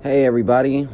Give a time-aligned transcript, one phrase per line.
[0.00, 0.88] Hey everybody,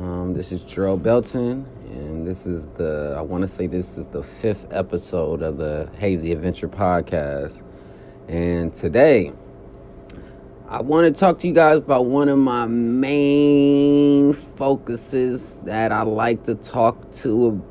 [0.00, 4.04] um, this is Gerald Belton, and this is the I want to say this is
[4.08, 7.62] the fifth episode of the Hazy Adventure podcast.
[8.28, 9.32] And today,
[10.68, 16.02] I want to talk to you guys about one of my main focuses that I
[16.02, 17.64] like to talk to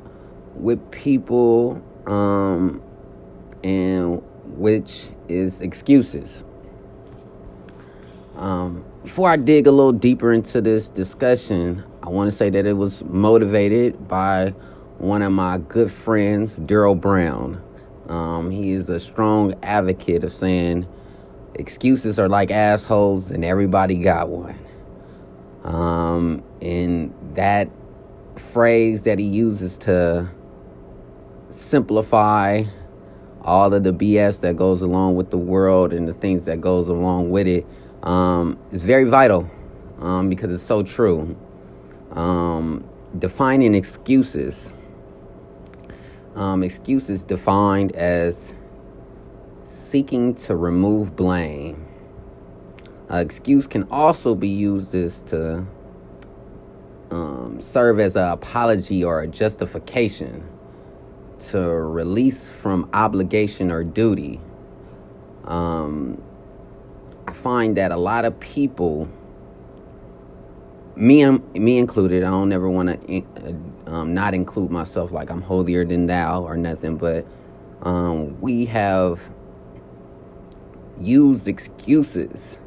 [0.55, 2.81] with people, um,
[3.63, 4.23] and
[4.57, 6.43] which is excuses.
[8.35, 12.65] Um, before I dig a little deeper into this discussion, I want to say that
[12.65, 14.53] it was motivated by
[14.97, 17.61] one of my good friends, Daryl Brown.
[18.09, 20.87] Um, he is a strong advocate of saying
[21.55, 24.57] excuses are like assholes and everybody got one.
[25.63, 27.69] Um, and that
[28.35, 30.29] phrase that he uses to
[31.49, 32.63] simplify
[33.41, 36.89] all of the BS that goes along with the world and the things that goes
[36.89, 37.65] along with it
[38.03, 39.49] um, is very vital
[39.99, 41.35] um, because it's so true.
[42.11, 42.83] Um,
[43.17, 44.71] defining excuses.
[46.35, 48.53] Um, excuses defined as
[49.65, 51.85] seeking to remove blame.
[53.11, 55.65] Uh, excuse can also be used as to
[57.11, 60.47] um, serve as an apology or a justification
[61.39, 64.39] to release from obligation or duty.
[65.45, 66.21] Um,
[67.29, 69.07] I find that a lot of people,
[70.95, 73.23] me me included, I don't ever want to
[73.87, 77.27] uh, um, not include myself like I'm holier than thou or nothing, but
[77.83, 79.21] um, we have
[80.99, 82.57] used excuses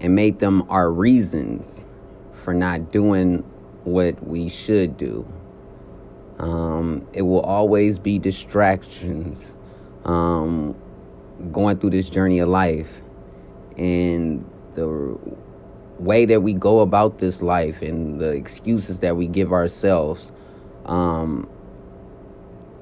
[0.00, 1.84] and made them our reasons
[2.32, 3.44] for not doing
[3.84, 5.24] what we should do.
[6.40, 9.54] Um, it will always be distractions
[10.04, 10.74] um,
[11.52, 13.02] going through this journey of life
[13.78, 15.18] and the
[15.98, 20.32] way that we go about this life and the excuses that we give ourselves
[20.86, 21.48] um,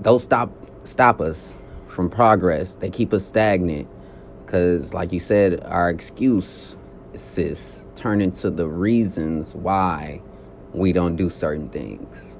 [0.00, 0.50] those stop
[0.84, 1.54] stop us
[1.88, 2.74] from progress.
[2.74, 3.88] They keep us stagnant
[4.44, 6.76] because like you said our excuses
[7.96, 10.20] turn into the reasons why
[10.72, 12.36] we don't do certain things.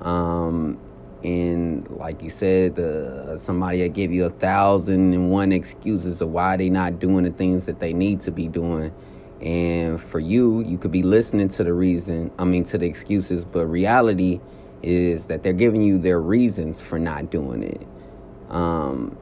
[0.00, 0.78] Um,
[1.24, 6.30] and like you said, uh, somebody will give you a thousand and one excuses of
[6.30, 8.94] why they not doing the things that they need to be doing.
[9.40, 13.44] And for you, you could be listening to the reason, I mean, to the excuses,
[13.44, 14.40] but reality
[14.82, 17.86] is that they're giving you their reasons for not doing it.
[18.50, 19.16] Um,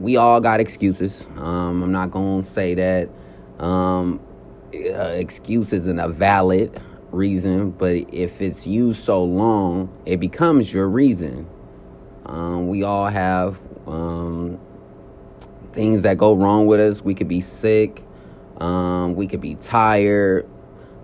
[0.00, 1.26] we all got excuses.
[1.36, 3.08] Um, I'm not to say that
[3.58, 4.20] um,
[4.74, 6.80] uh, excuse isn't a valid
[7.14, 11.48] reason, but if it's used so long, it becomes your reason.
[12.26, 14.60] Um, we all have um,
[15.72, 17.02] things that go wrong with us.
[17.02, 18.02] We could be sick.
[18.58, 20.48] Um, we could be tired.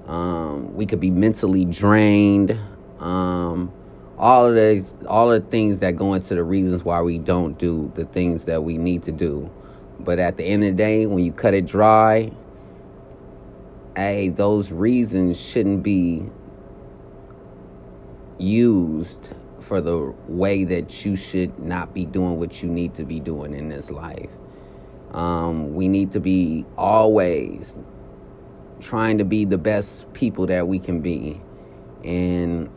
[0.07, 2.59] Um, we could be mentally drained.
[2.99, 3.73] Um,
[4.19, 7.59] all of these, all of the things that go into the reasons why we don't
[7.59, 9.51] do the things that we need to do.
[9.99, 12.31] But at the end of the day, when you cut it dry,
[13.97, 16.25] hey, those reasons shouldn't be
[18.39, 23.21] used for the way that you should not be doing what you need to be
[23.21, 24.31] doing in this life.
[25.13, 27.77] Um, we need to be always
[28.81, 31.41] trying to be the best people that we can be.
[32.05, 32.71] And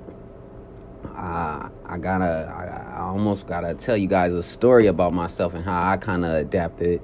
[1.15, 5.63] uh, I gotta, I, I almost gotta tell you guys a story about myself and
[5.63, 7.01] how I kind of adapted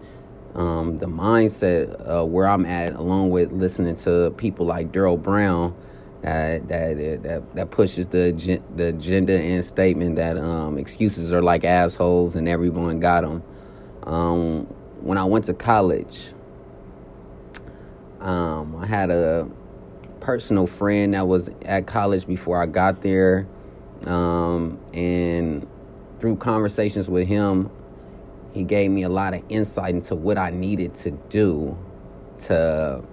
[0.56, 5.76] um, the mindset uh, where I'm at, along with listening to people like Daryl Brown,
[6.22, 8.32] that that that that pushes the
[8.76, 13.44] the agenda and statement that um, excuses are like assholes and everyone got them.
[14.04, 14.66] Um,
[15.02, 16.34] when I went to college,
[18.20, 19.50] um, I had a
[20.20, 23.48] personal friend that was at college before I got there,
[24.06, 25.66] um, and
[26.20, 27.70] through conversations with him,
[28.54, 31.78] he gave me a lot of insight into what I needed to do
[32.40, 33.04] to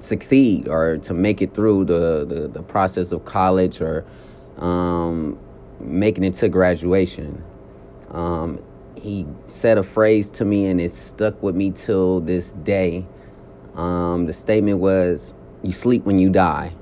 [0.00, 4.04] succeed or to make it through the, the, the process of college or
[4.58, 5.38] um,
[5.80, 7.42] making it to graduation.
[8.10, 8.62] Um,
[8.94, 13.06] he said a phrase to me and it stuck with me till this day.
[13.74, 16.74] Um, the statement was, You sleep when you die.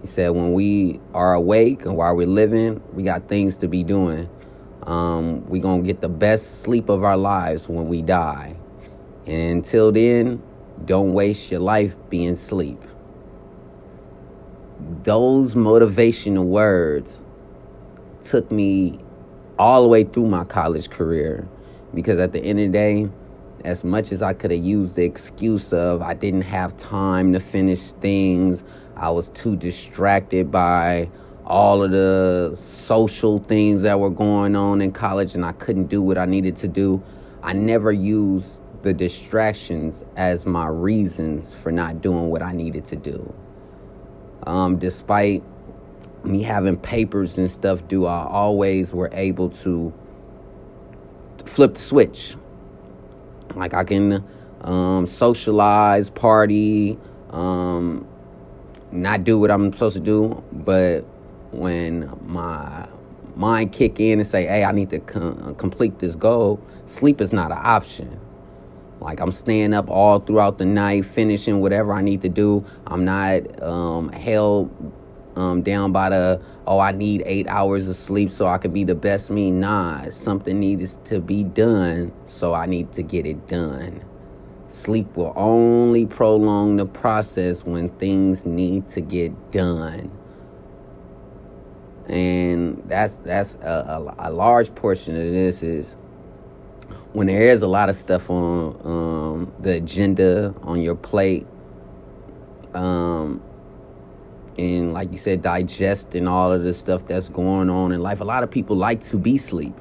[0.00, 3.82] He said, When we are awake and while we're living, we got things to be
[3.82, 4.28] doing.
[4.86, 8.56] Um, we're going to get the best sleep of our lives when we die.
[9.26, 10.42] And until then,
[10.84, 12.80] don't waste your life being sleep.
[15.02, 17.20] Those motivational words
[18.22, 19.00] took me
[19.58, 21.48] all the way through my college career
[21.94, 23.08] because at the end of the day,
[23.64, 27.40] as much as I could have used the excuse of I didn't have time to
[27.40, 28.62] finish things,
[28.96, 31.10] I was too distracted by
[31.46, 36.02] all of the social things that were going on in college and I couldn't do
[36.02, 37.02] what I needed to do.
[37.42, 42.96] I never used the distractions as my reasons for not doing what I needed to
[42.96, 43.32] do.
[44.44, 45.42] Um, despite
[46.24, 49.94] me having papers and stuff due, I always were able to
[51.44, 52.36] flip the switch.
[53.54, 54.24] Like I can
[54.62, 56.98] um, socialize, party,
[57.30, 58.06] um,
[58.90, 61.04] not do what I'm supposed to do, but
[61.52, 62.88] when my
[63.36, 67.32] mind kick in and say, "Hey, I need to com- complete this goal," sleep is
[67.32, 68.18] not an option.
[69.00, 72.64] Like I'm staying up all throughout the night, finishing whatever I need to do.
[72.86, 74.70] I'm not um, held
[75.36, 78.84] um, down by the oh I need eight hours of sleep so I can be
[78.84, 79.50] the best me.
[79.50, 84.02] Nah, something needs to be done, so I need to get it done.
[84.68, 90.10] Sleep will only prolong the process when things need to get done.
[92.08, 95.96] And that's that's a, a, a large portion of this is
[97.12, 101.46] when there is a lot of stuff on um, the agenda on your plate,
[102.74, 103.42] um,
[104.58, 108.24] and like you said, digesting all of the stuff that's going on in life, a
[108.24, 109.74] lot of people like to be sleep,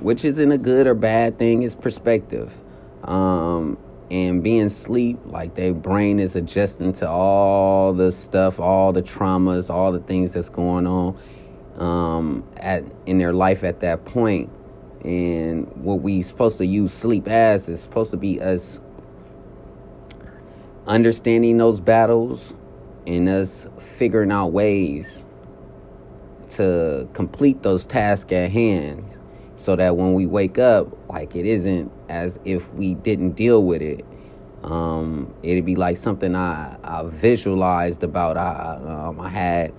[0.00, 1.62] which isn't a good or bad thing.
[1.62, 2.58] It's perspective.
[3.04, 3.78] Um,
[4.10, 9.70] and being sleep, like their brain is adjusting to all the stuff, all the traumas,
[9.70, 11.16] all the things that's going on
[11.76, 14.50] um, at in their life at that point.
[15.04, 18.80] And what we supposed to use sleep as is supposed to be us
[20.86, 22.52] understanding those battles
[23.06, 25.24] and us figuring out ways
[26.48, 29.16] to complete those tasks at hand
[29.60, 33.82] so that when we wake up like it isn't as if we didn't deal with
[33.82, 34.04] it
[34.62, 39.72] um, it'd be like something I, I visualized about I, um, I had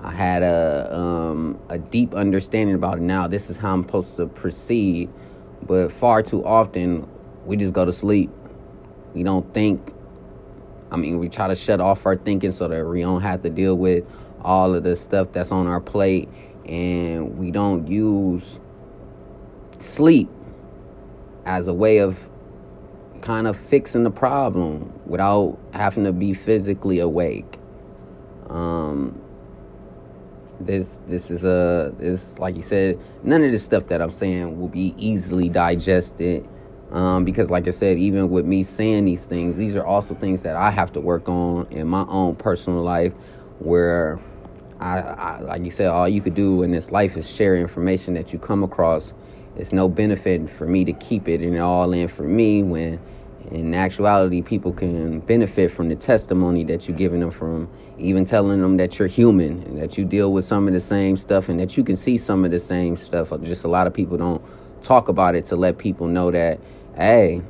[0.00, 3.26] I had a um, a deep understanding about it now.
[3.26, 5.10] This is how I'm supposed to proceed,
[5.62, 7.08] but far too often
[7.44, 8.30] we just go to sleep.
[9.14, 9.92] We don't think.
[10.90, 13.50] I mean, we try to shut off our thinking so that we don't have to
[13.50, 14.04] deal with
[14.40, 16.28] all of the stuff that's on our plate,
[16.64, 18.60] and we don't use
[19.78, 20.28] sleep
[21.44, 22.28] as a way of
[23.20, 27.58] kind of fixing the problem without having to be physically awake.
[28.48, 29.20] Um,
[30.60, 34.58] this this is a this like you said none of this stuff that i'm saying
[34.58, 36.48] will be easily digested
[36.90, 40.42] um, because like i said even with me saying these things these are also things
[40.42, 43.12] that i have to work on in my own personal life
[43.60, 44.18] where
[44.80, 48.14] I, I like you said all you could do in this life is share information
[48.14, 49.12] that you come across
[49.58, 53.00] it's no benefit for me to keep it and all in for me when
[53.50, 58.60] in actuality, people can benefit from the testimony that you're giving them from even telling
[58.60, 61.58] them that you're human and that you deal with some of the same stuff and
[61.58, 63.32] that you can see some of the same stuff.
[63.42, 64.42] Just a lot of people don't
[64.82, 66.60] talk about it to let people know that,
[66.94, 67.40] hey,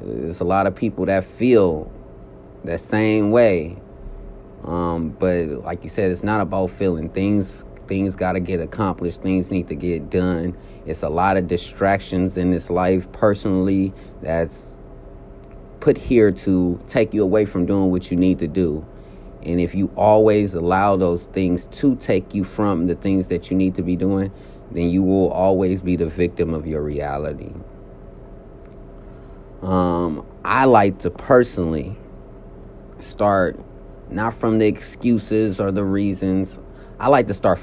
[0.00, 1.90] there's a lot of people that feel
[2.64, 3.76] that same way.
[4.64, 9.22] Um, but like you said, it's not about feeling things Things got to get accomplished,
[9.22, 10.56] things need to get done.
[10.86, 13.92] It's a lot of distractions in this life personally
[14.22, 14.78] that's
[15.80, 18.84] put here to take you away from doing what you need to do.
[19.42, 23.56] And if you always allow those things to take you from the things that you
[23.56, 24.32] need to be doing,
[24.72, 27.52] then you will always be the victim of your reality.
[29.62, 31.96] Um, I like to personally
[33.00, 33.58] start
[34.10, 36.58] not from the excuses or the reasons.
[36.98, 37.60] I like to start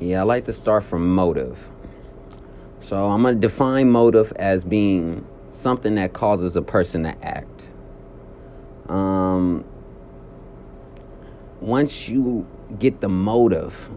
[0.00, 1.70] yeah, I like to start from motive.
[2.80, 7.64] So I'm going to define motive as being something that causes a person to act.
[8.88, 9.64] Um,
[11.60, 12.46] once you
[12.78, 13.90] get the motive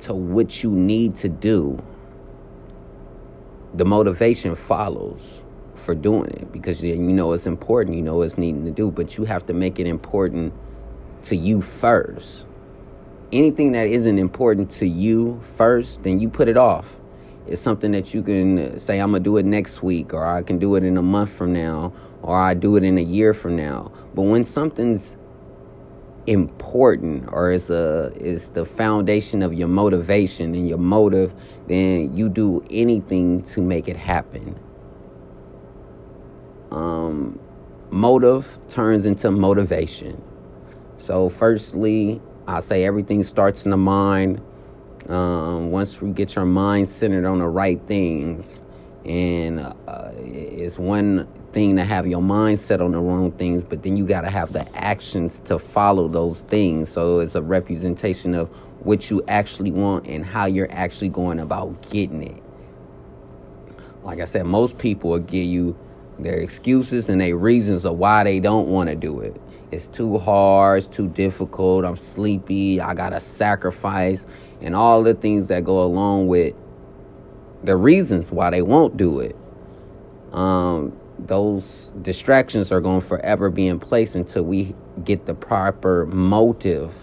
[0.00, 1.82] to what you need to do,
[3.74, 5.42] the motivation follows
[5.74, 9.16] for doing it because you know it's important, you know it's needing to do, but
[9.16, 10.52] you have to make it important
[11.22, 12.45] to you first
[13.36, 16.96] anything that isn't important to you first, then you put it off.
[17.46, 20.42] It's something that you can say, I'm going to do it next week, or I
[20.42, 23.34] can do it in a month from now, or I do it in a year
[23.34, 23.92] from now.
[24.14, 25.16] But when something's
[26.26, 31.32] important or is a is the foundation of your motivation and your motive,
[31.68, 34.58] then you do anything to make it happen.
[36.72, 37.38] Um,
[37.90, 40.20] motive turns into motivation.
[40.98, 44.40] So, firstly, I say everything starts in the mind.
[45.08, 48.58] Um, once we get your mind centered on the right things
[49.04, 53.82] And uh, it's one thing to have your mind set on the wrong things, but
[53.82, 56.90] then you got to have the actions to follow those things.
[56.90, 58.48] So it's a representation of
[58.86, 62.42] what you actually want and how you're actually going about getting it.
[64.04, 65.78] Like I said, most people will give you
[66.18, 69.40] their excuses and their reasons of why they don't want to do it.
[69.70, 74.24] It's too hard, it's too difficult, I'm sleepy, I got to sacrifice,
[74.60, 76.54] and all the things that go along with
[77.64, 79.36] the reasons why they won't do it.
[80.32, 86.06] Um, those distractions are going to forever be in place until we get the proper
[86.06, 86.94] motive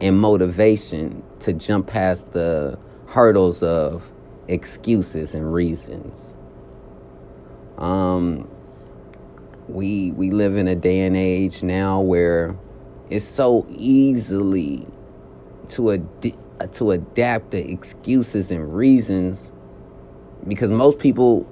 [0.00, 4.10] and motivation to jump past the hurdles of
[4.48, 6.34] excuses and reasons.
[7.78, 8.48] Um,
[9.68, 12.56] we we live in a day and age now where
[13.10, 14.86] it's so easily
[15.68, 19.50] to ad- to adapt the excuses and reasons
[20.48, 21.46] because most people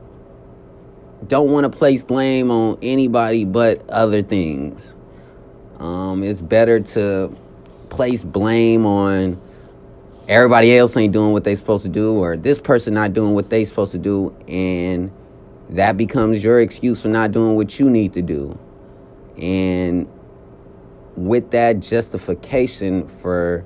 [1.29, 4.95] don't want to place blame on anybody but other things.
[5.79, 7.37] Um, it's better to
[7.91, 9.41] place blame on
[10.29, 13.51] everybody else ain't doing what they supposed to do or this person not doing what
[13.51, 15.11] they supposed to do and
[15.73, 18.59] that becomes your excuse for not doing what you need to do.
[19.39, 20.07] And
[21.17, 23.65] with that justification for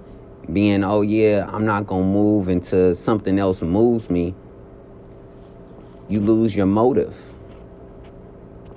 [0.53, 4.35] being, oh yeah, I'm not gonna move until something else moves me,
[6.09, 7.17] you lose your motive.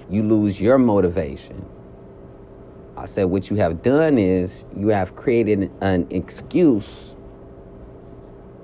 [0.09, 1.63] You lose your motivation.
[2.97, 7.15] I said, what you have done is you have created an excuse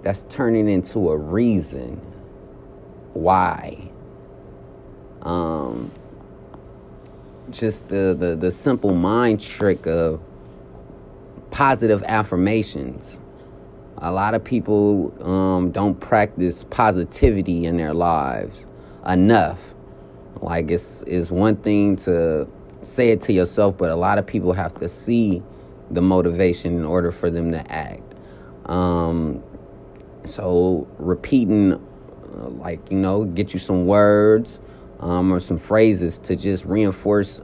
[0.01, 2.01] that's turning into a reason
[3.13, 3.91] why
[5.25, 5.91] um,
[7.49, 10.21] just the, the, the simple mind trick of
[11.51, 13.19] positive affirmations.
[13.99, 18.65] A lot of people um, don't practice positivity in their lives
[19.07, 19.73] enough.
[20.41, 22.47] Like it's it's one thing to
[22.83, 25.41] say it to yourself, but a lot of people have to see
[25.91, 28.13] the motivation in order for them to act.
[28.65, 29.41] Um,
[30.25, 34.59] so repeating, uh, like you know, get you some words,
[34.99, 37.41] um, or some phrases to just reinforce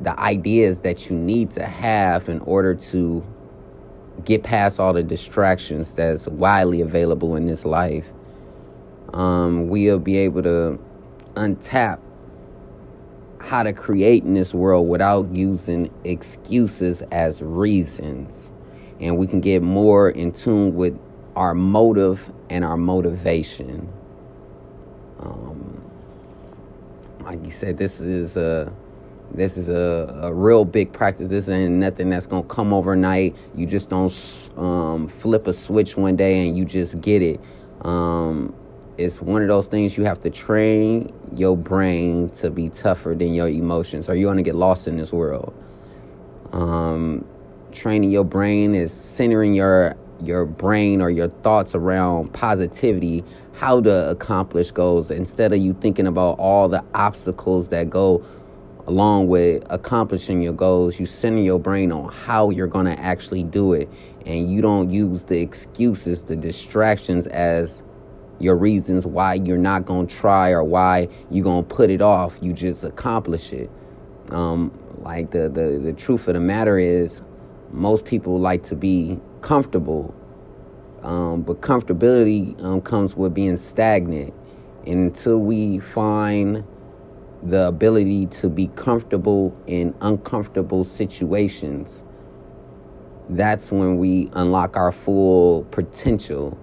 [0.00, 3.24] the ideas that you need to have in order to
[4.24, 8.06] get past all the distractions that's widely available in this life.
[9.12, 10.78] Um, we'll be able to
[11.34, 12.00] untap
[13.40, 18.50] how to create in this world without using excuses as reasons.
[19.00, 20.98] And we can get more in tune with
[21.36, 23.88] our motive and our motivation.
[25.20, 25.77] Um,
[27.28, 28.72] like you said, this is a
[29.34, 31.28] this is a, a real big practice.
[31.28, 33.36] This ain't nothing that's gonna come overnight.
[33.54, 34.10] You just don't
[34.56, 37.38] um, flip a switch one day and you just get it.
[37.82, 38.54] Um,
[38.96, 43.34] it's one of those things you have to train your brain to be tougher than
[43.34, 45.52] your emotions, or you're gonna get lost in this world.
[46.52, 47.26] Um,
[47.72, 53.22] training your brain is centering your your brain or your thoughts around positivity
[53.58, 55.10] how to accomplish goals.
[55.10, 58.24] Instead of you thinking about all the obstacles that go
[58.86, 63.42] along with accomplishing your goals you center your brain on how you're going to actually
[63.42, 63.88] do it.
[64.24, 67.82] And you don't use the excuses the distractions as
[68.38, 72.00] your reasons why you're not going to try or why you're going to put it
[72.00, 72.38] off.
[72.40, 73.68] You just accomplish it.
[74.30, 77.22] Um, like the, the, the truth of the matter is
[77.72, 80.14] most people like to be comfortable
[81.02, 84.34] um, but comfortability um, comes with being stagnant.
[84.86, 86.64] And until we find
[87.42, 92.02] the ability to be comfortable in uncomfortable situations,
[93.30, 96.58] that's when we unlock our full potential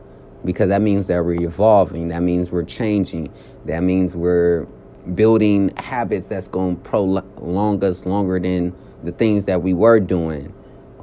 [0.46, 3.34] because that means that we're evolving, that means we're changing,
[3.66, 4.68] that means we're
[5.16, 10.55] building habits that's going to prolong us longer than the things that we were doing.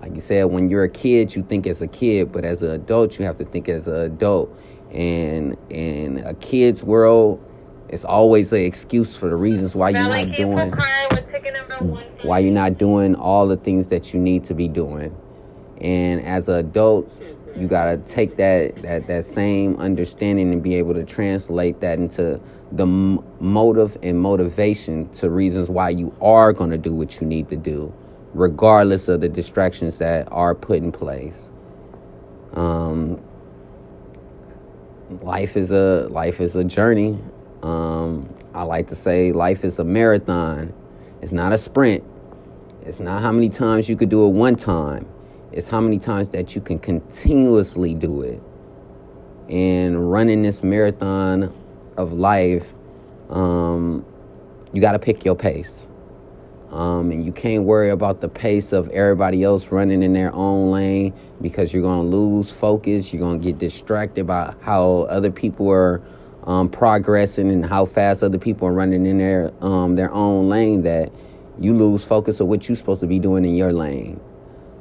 [0.02, 2.72] Like you said, when you're a kid, you think as a kid, but as an
[2.72, 4.50] adult, you have to think as an adult.
[4.90, 7.40] And in a kid's world,
[7.88, 10.72] it's always an excuse for the reasons why you're not doing
[12.22, 15.14] why you're not doing all the things that you need to be doing.
[15.80, 17.20] And as adults,
[17.56, 22.40] you gotta take that that that same understanding and be able to translate that into
[22.72, 27.48] the m- motive and motivation to reasons why you are gonna do what you need
[27.50, 27.92] to do
[28.34, 31.50] regardless of the distractions that are put in place.
[32.54, 33.22] Um,
[35.20, 37.18] life is a life is a journey.
[37.62, 40.72] Um, I like to say life is a marathon.
[41.20, 42.04] It's not a sprint.
[42.82, 45.06] It's not how many times you could do it one time.
[45.52, 48.42] It's how many times that you can continuously do it.
[49.48, 51.54] And running this marathon
[51.96, 52.72] of life,
[53.30, 54.04] um,
[54.72, 55.88] you got to pick your pace.
[56.72, 60.70] Um, and you can't worry about the pace of everybody else running in their own
[60.70, 61.12] lane
[61.42, 63.12] because you're going to lose focus.
[63.12, 66.00] You're going to get distracted by how other people are
[66.44, 70.82] um, progressing and how fast other people are running in their um, their own lane.
[70.82, 71.12] That
[71.60, 74.18] you lose focus of what you're supposed to be doing in your lane.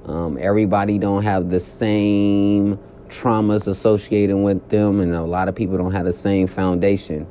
[0.06, 2.80] Um, everybody don't have the same
[3.10, 7.28] traumas associated with them, and a lot of people don't have the same foundation.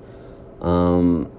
[0.60, 1.32] Um,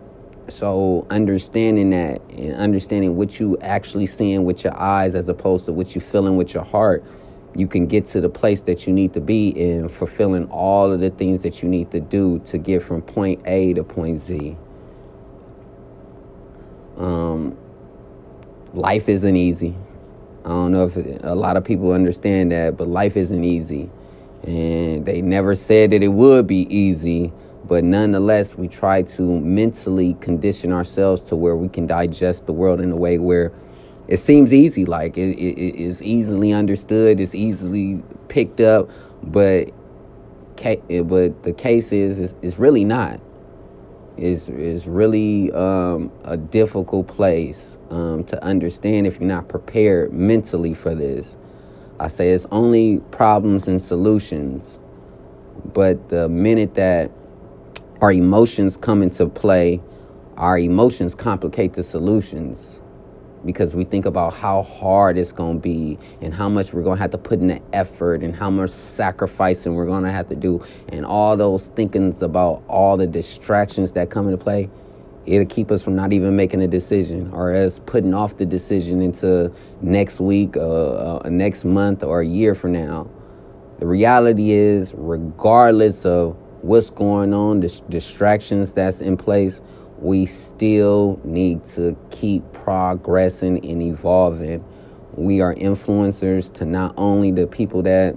[0.51, 5.73] so understanding that and understanding what you actually seeing with your eyes as opposed to
[5.73, 7.03] what you feeling with your heart,
[7.55, 10.99] you can get to the place that you need to be in fulfilling all of
[10.99, 14.55] the things that you need to do to get from point A to point Z.
[16.97, 17.57] Um,
[18.73, 19.75] life isn't easy.
[20.45, 23.89] I don't know if a lot of people understand that, but life isn't easy.
[24.43, 27.31] And they never said that it would be easy
[27.71, 32.81] but nonetheless, we try to mentally condition ourselves to where we can digest the world
[32.81, 33.53] in a way where
[34.09, 38.89] it seems easy, like it, it, it's easily understood, it's easily picked up,
[39.23, 39.71] but
[40.57, 43.21] but the case is is, is really not.
[44.17, 50.73] Is is really um, a difficult place um, to understand if you're not prepared mentally
[50.73, 51.37] for this.
[52.01, 54.77] I say it's only problems and solutions,
[55.73, 57.11] but the minute that
[58.01, 59.81] our emotions come into play,
[60.37, 62.81] our emotions complicate the solutions
[63.45, 66.97] because we think about how hard it's going to be and how much we're going
[66.97, 70.29] to have to put in the effort and how much sacrificing we're going to have
[70.29, 74.69] to do and all those thinkings about all the distractions that come into play
[75.25, 79.01] it'll keep us from not even making a decision or us putting off the decision
[79.01, 83.07] into next week uh, uh, next month or a year from now.
[83.79, 89.61] The reality is regardless of what's going on, the distractions that's in place,
[89.97, 94.63] we still need to keep progressing and evolving.
[95.15, 98.15] We are influencers to not only the people that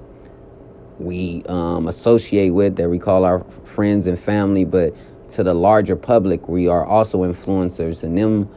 [0.98, 4.94] we um, associate with, that we call our friends and family, but
[5.30, 8.02] to the larger public, we are also influencers.
[8.02, 8.48] And them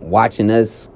[0.00, 0.88] watching us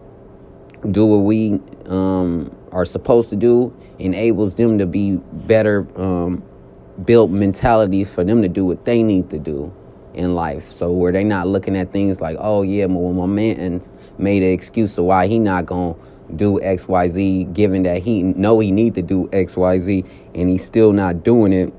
[0.90, 6.42] do what we um, are supposed to do enables them to be better um,
[7.05, 9.73] built mentality for them to do what they need to do
[10.15, 10.71] in life.
[10.71, 13.83] So where they not looking at things like, oh yeah, well my man
[14.19, 15.95] made an excuse of why he not gonna
[16.37, 20.05] do X Y Z, given that he know he need to do X Y Z,
[20.35, 21.73] and he's still not doing it.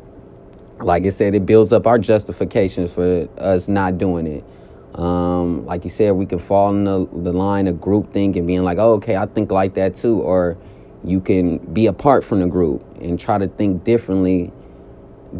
[0.79, 4.43] Like I said, it builds up our justifications for us not doing it.
[4.95, 8.45] Um, like you said, we can fall in the, the line of group think and
[8.45, 10.19] being like, oh, okay, I think like that too.
[10.21, 10.57] Or
[11.03, 14.51] you can be apart from the group and try to think differently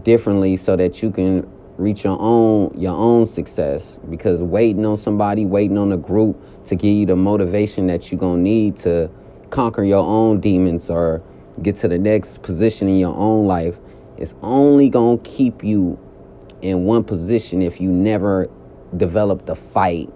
[0.04, 4.00] differently so that you can reach your own your own success.
[4.10, 8.20] Because waiting on somebody waiting on a group to give you the motivation that you're
[8.20, 9.10] going to need to
[9.50, 11.22] conquer your own demons or
[11.62, 13.78] get to the next position in your own life
[14.18, 16.00] is only going to keep you
[16.62, 18.50] in one position if you never
[18.96, 20.10] develop the fight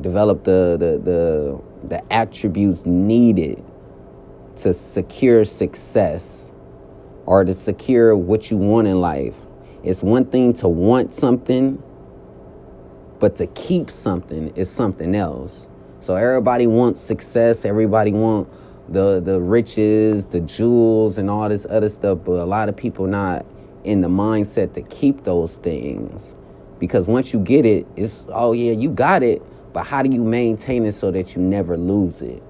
[0.00, 3.62] develop the the the, the attributes needed
[4.56, 6.39] to secure success
[7.30, 9.36] or to secure what you want in life.
[9.84, 11.80] It's one thing to want something,
[13.20, 15.68] but to keep something is something else.
[16.00, 18.48] So everybody wants success, everybody want
[18.92, 23.06] the the riches, the jewels and all this other stuff, but a lot of people
[23.06, 23.46] not
[23.84, 26.34] in the mindset to keep those things.
[26.80, 29.40] Because once you get it, it's oh yeah, you got it,
[29.72, 32.42] but how do you maintain it so that you never lose it?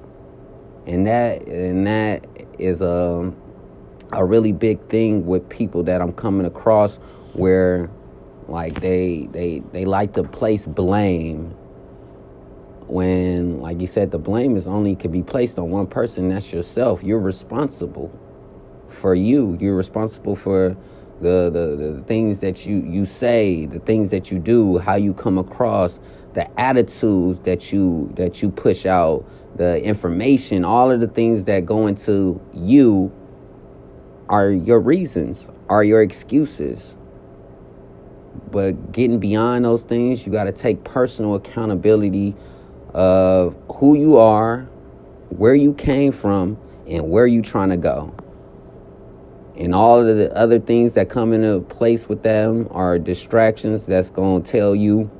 [0.87, 2.27] And that and that
[2.59, 3.37] is a um,
[4.13, 6.97] a really big thing with people that I'm coming across
[7.33, 7.91] where
[8.49, 11.55] like they they they like to place blame
[12.87, 16.53] when like you said the blame is only can be placed on one person that's
[16.53, 17.03] yourself.
[17.03, 18.11] You're responsible
[18.89, 19.57] for you.
[19.61, 20.77] You're responsible for
[21.21, 25.13] the, the, the things that you, you say the things that you do how you
[25.13, 25.99] come across
[26.33, 29.25] the attitudes that you that you push out
[29.57, 33.13] the information all of the things that go into you
[34.31, 36.97] are your reasons, are your excuses.
[38.51, 42.35] But getting beyond those things, you got to take personal accountability
[42.95, 44.63] of who you are,
[45.31, 46.57] where you came from,
[46.89, 48.15] and where you trying to go.
[49.57, 54.11] And all of the other things that come into place with them are distractions that's
[54.11, 55.11] going to tell you,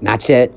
[0.00, 0.52] not yet.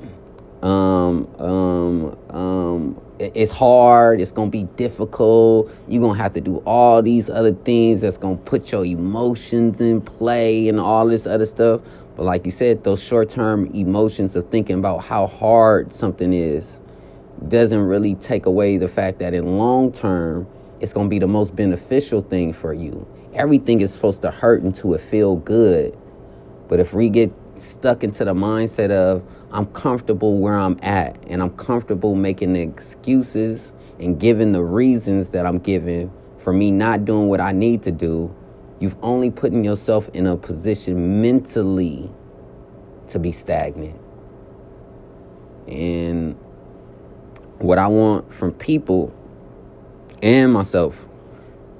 [0.62, 5.70] Um, um, um, it's hard, it's gonna be difficult.
[5.88, 10.00] You're gonna have to do all these other things that's gonna put your emotions in
[10.00, 11.80] play and all this other stuff.
[12.16, 16.80] But like you said, those short term emotions of thinking about how hard something is
[17.48, 20.46] doesn't really take away the fact that in long term,
[20.80, 23.06] it's gonna be the most beneficial thing for you.
[23.34, 25.96] Everything is supposed to hurt until it feel good.
[26.68, 31.42] But if we get stuck into the mindset of I'm comfortable where I'm at and
[31.42, 37.04] I'm comfortable making the excuses and giving the reasons that I'm giving for me not
[37.04, 38.34] doing what I need to do,
[38.80, 42.10] you've only putting yourself in a position mentally
[43.08, 44.00] to be stagnant.
[45.66, 46.36] And
[47.58, 49.12] what I want from people
[50.22, 51.06] and myself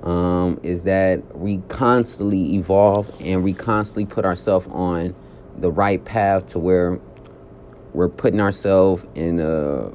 [0.03, 5.15] um, is that we constantly evolve and we constantly put ourselves on
[5.61, 7.01] the right path to where
[7.95, 9.93] we're putting ourselves in the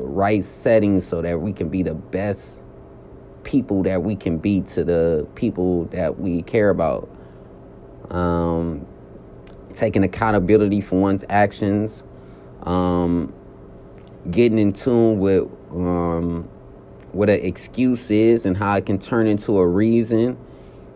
[0.00, 2.60] right setting so that we can be the best
[3.44, 7.08] people that we can be to the people that we care about.
[8.10, 8.86] Um,
[9.74, 12.02] taking accountability for one's actions,
[12.62, 13.32] um,
[14.30, 16.48] getting in tune with um,
[17.12, 20.38] what an excuse is and how it can turn into a reason,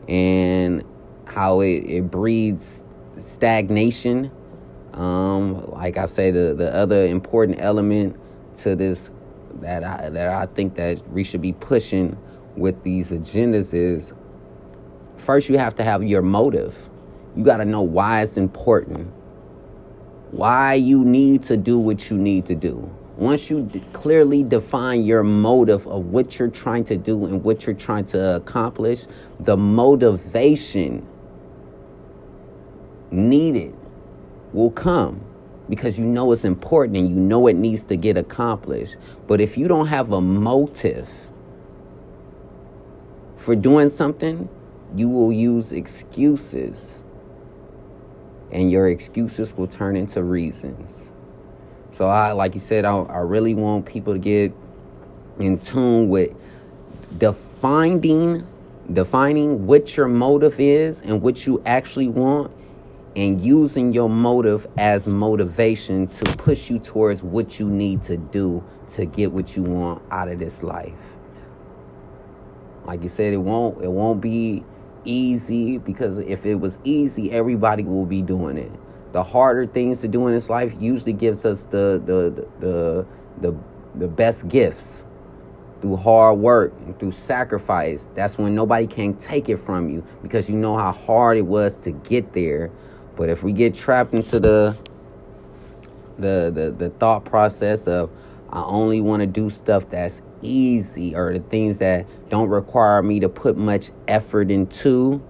[0.09, 0.85] and
[1.27, 2.85] how it, it breeds
[3.22, 4.30] stagnation.
[4.92, 8.16] Um, like I say, the, the other important element
[8.56, 9.11] to this
[9.61, 12.16] that I that I think that we should be pushing
[12.56, 14.12] with these agendas is
[15.16, 16.88] first you have to have your motive.
[17.37, 19.12] You got to know why it's important.
[20.33, 22.90] Why you need to do what you need to do.
[23.16, 27.66] Once you d- clearly define your motive of what you're trying to do and what
[27.66, 29.06] you're trying to accomplish,
[29.40, 31.06] the motivation
[33.11, 33.75] needed
[34.53, 35.20] will come
[35.68, 38.96] because you know it's important and you know it needs to get accomplished.
[39.27, 41.09] But if you don't have a motive
[43.37, 44.49] for doing something,
[44.96, 47.03] you will use excuses.
[48.51, 51.12] And your excuses will turn into reasons.
[51.92, 54.53] So I like you said, I, I really want people to get
[55.38, 56.33] in tune with
[57.18, 58.46] defining
[58.92, 62.51] defining what your motive is and what you actually want
[63.16, 68.62] and using your motive as motivation to push you towards what you need to do
[68.90, 70.92] to get what you want out of this life.
[72.85, 74.64] Like you said, it won't it won't be
[75.05, 78.73] easy because if it was easy, everybody will be doing it.
[79.12, 83.07] The harder things to do in this life usually gives us the the the
[83.40, 83.57] the,
[83.96, 85.03] the best gifts
[85.81, 88.07] through hard work and through sacrifice.
[88.14, 91.77] That's when nobody can take it from you because you know how hard it was
[91.79, 92.70] to get there
[93.20, 94.74] but if we get trapped into the
[96.16, 98.11] the the, the thought process of
[98.48, 103.20] I only want to do stuff that's easy or the things that don't require me
[103.20, 105.22] to put much effort into,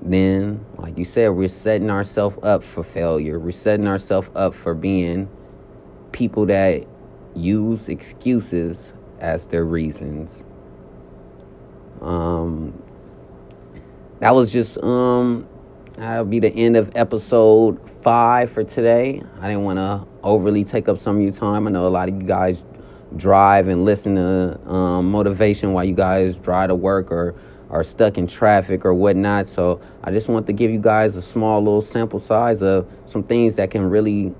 [0.00, 3.40] then, like you said, we're setting ourselves up for failure.
[3.40, 5.28] We're setting ourselves up for being
[6.12, 6.86] people that
[7.34, 10.44] use excuses as their reasons.
[12.00, 12.80] Um,
[14.20, 15.48] that was just um
[16.00, 19.22] That'll be the end of episode five for today.
[19.38, 21.68] I didn't want to overly take up some of your time.
[21.68, 22.64] I know a lot of you guys
[23.16, 27.34] drive and listen to um, motivation while you guys drive to work or
[27.68, 29.46] are stuck in traffic or whatnot.
[29.46, 33.22] So I just want to give you guys a small little sample size of some
[33.22, 34.34] things that can really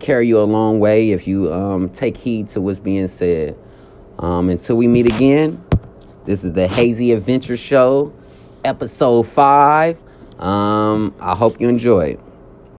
[0.00, 3.56] carry you a long way if you um, take heed to what's being said.
[4.18, 5.64] Um, until we meet again,
[6.26, 8.12] this is the Hazy Adventure Show,
[8.62, 9.96] episode five.
[10.38, 12.20] Um, I hope you enjoyed.